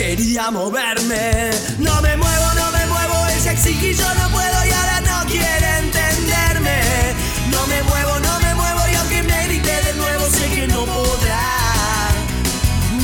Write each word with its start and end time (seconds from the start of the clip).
Quería 0.00 0.50
moverme, 0.50 1.50
no 1.78 2.00
me 2.00 2.16
muevo, 2.16 2.54
no 2.54 2.70
me 2.72 2.86
muevo. 2.86 3.26
Ella 3.36 3.52
exige 3.52 3.90
y 3.90 3.94
yo 3.94 4.14
no 4.14 4.30
puedo 4.30 4.64
y 4.64 4.70
ahora 4.70 5.00
no 5.02 5.30
quiere 5.30 5.78
entenderme. 5.78 6.80
No 7.50 7.66
me 7.66 7.82
muevo, 7.82 8.18
no 8.18 8.40
me 8.40 8.54
muevo 8.54 8.80
y 8.90 8.94
aunque 8.94 9.22
me 9.22 9.44
grite 9.44 9.70
de 9.70 9.94
nuevo 9.94 10.24
sé 10.30 10.48
que 10.54 10.66
no 10.68 10.86
podrá 10.86 12.08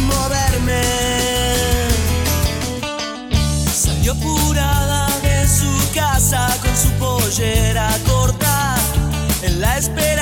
moverme. 0.06 0.82
Salió 3.74 4.12
apurada 4.12 5.08
de 5.20 5.46
su 5.46 5.70
casa 5.94 6.48
con 6.62 6.74
su 6.74 6.90
pollera 6.92 7.90
corta 8.06 8.74
en 9.42 9.60
la 9.60 9.76
espera 9.76 10.15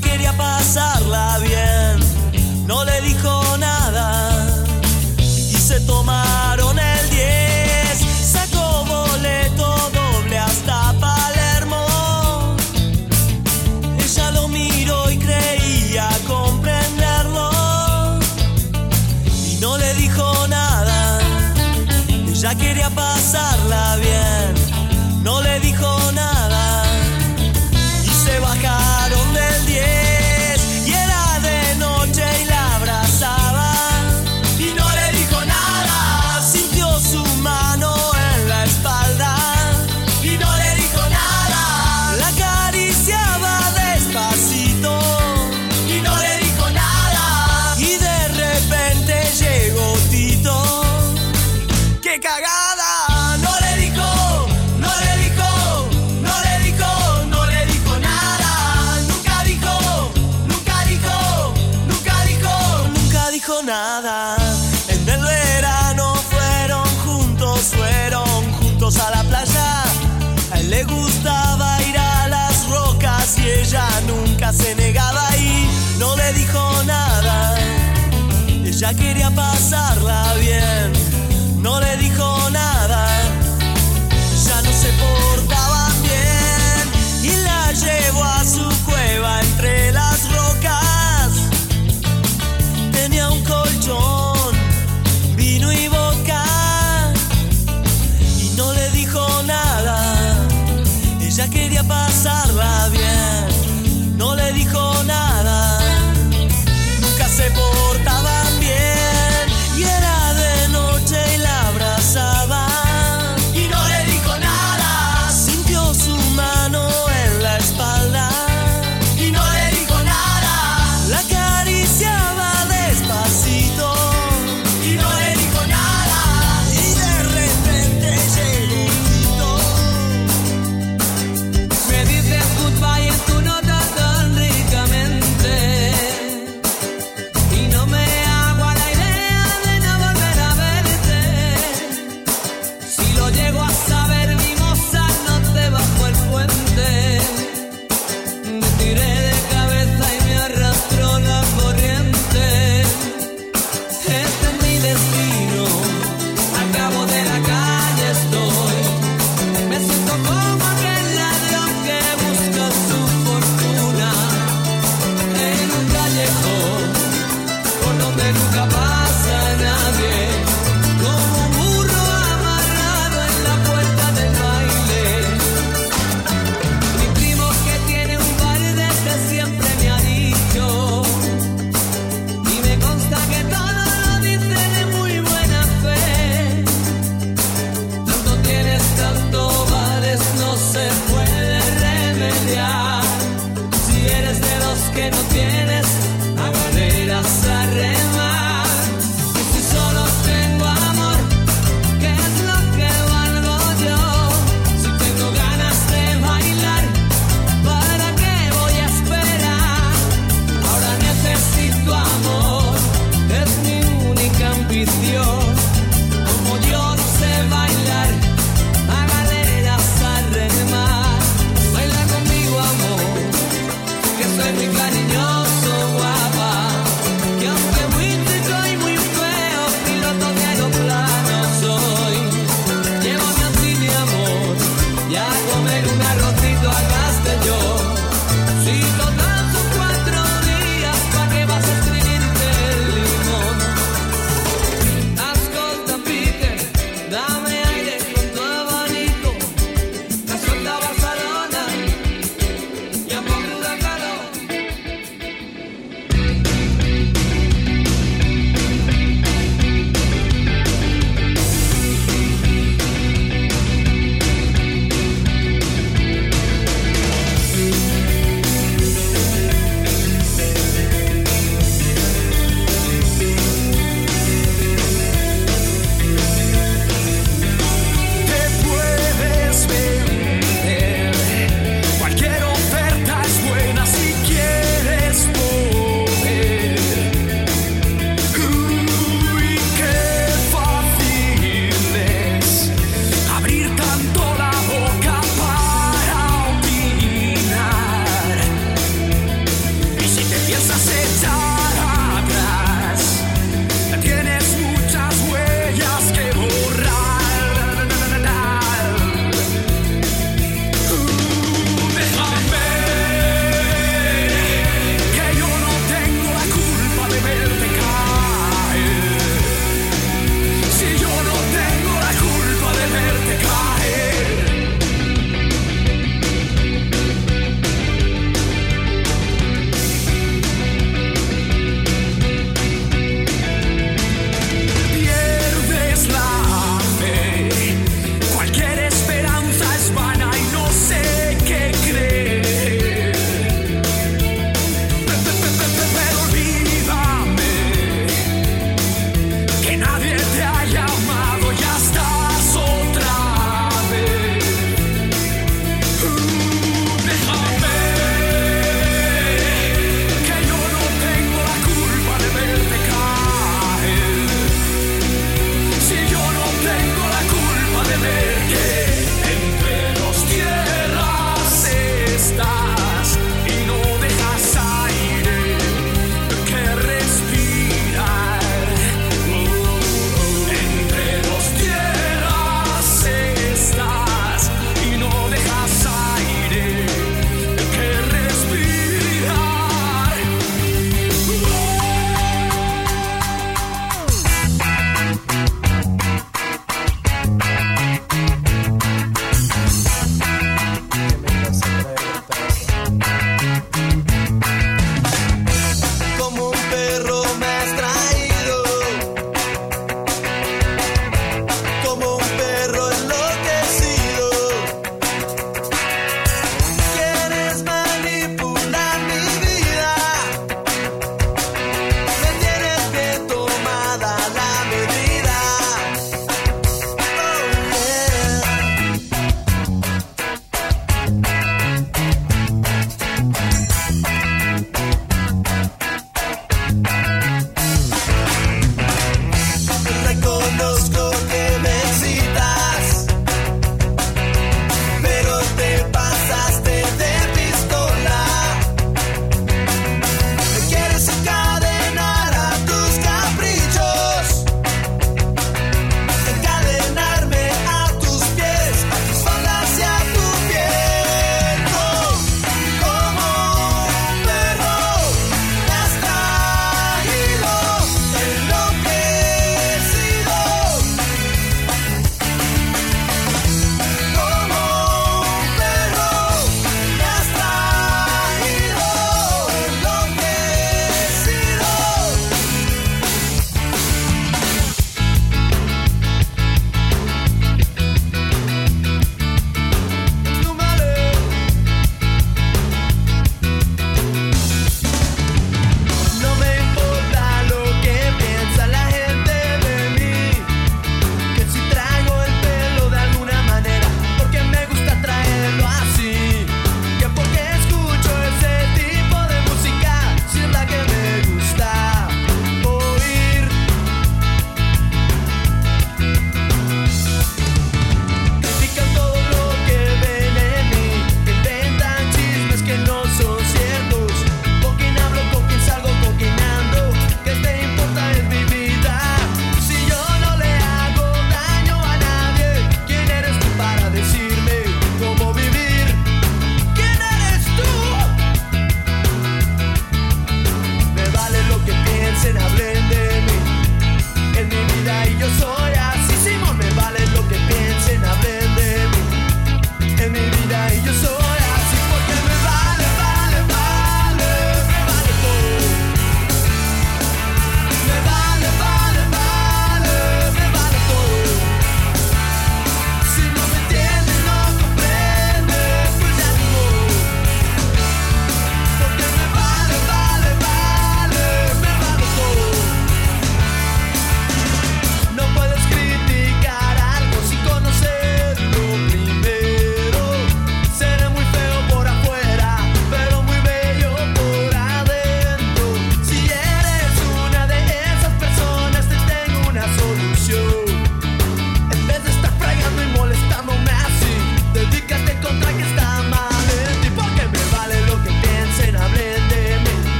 quería 0.00 0.36
pasarla 0.36 1.38
bien. 1.38 2.66
No 2.66 2.84
le 2.84 3.00
dijo 3.02 3.49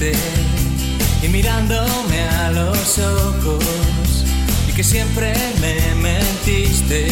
y 0.00 1.28
mirándome 1.28 2.20
a 2.22 2.50
los 2.52 2.98
ojos 2.98 3.64
y 4.68 4.72
que 4.72 4.84
siempre 4.84 5.32
me 5.60 5.94
mentiste, 5.96 7.08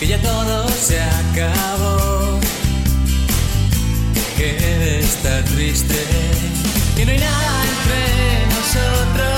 que 0.00 0.06
ya 0.06 0.18
todo 0.22 0.66
se 0.68 0.98
acabó, 1.02 2.40
que 4.38 5.00
está 5.00 5.44
triste, 5.44 6.02
que 6.96 7.04
no 7.04 7.12
hay 7.12 7.18
nada 7.18 7.64
entre 7.64 8.46
nosotros. 8.56 9.33